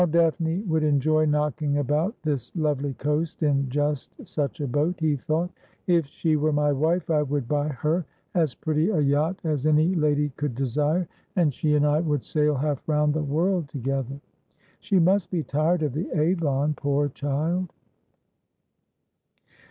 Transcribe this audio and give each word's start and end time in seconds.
'How 0.01 0.07
Daphne 0.07 0.61
would 0.63 0.81
enjoy 0.81 1.25
knocking 1.25 1.77
about 1.77 2.19
this 2.23 2.51
lovely 2.55 2.95
coast 2.95 3.43
in 3.43 3.69
just 3.69 4.09
such 4.27 4.59
a 4.59 4.65
boat!' 4.67 4.95
he 4.99 5.15
thought.' 5.15 5.51
If 5.85 6.07
she 6.07 6.37
were 6.37 6.51
my 6.51 6.71
wife, 6.73 7.11
I 7.11 7.21
would 7.21 7.47
buy 7.47 7.67
her 7.67 8.07
as 8.33 8.55
pretty 8.55 8.89
a 8.89 8.99
yacht 8.99 9.37
as 9.43 9.67
any 9.67 9.93
lady 9.93 10.29
could 10.37 10.55
desire, 10.55 11.07
and 11.35 11.53
she 11.53 11.75
and 11.75 11.85
I 11.85 11.99
would 11.99 12.23
sail 12.23 12.55
half 12.55 12.81
round 12.89 13.13
the 13.13 13.21
world 13.21 13.69
together. 13.69 14.19
She 14.79 14.97
must 14.97 15.29
be 15.29 15.43
tired 15.43 15.83
of 15.83 15.93
the 15.93 16.09
Avon, 16.19 16.73
poor 16.73 17.07
child.' 17.09 17.71